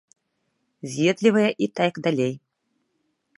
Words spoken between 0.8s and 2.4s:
З'едлівыя і так далей.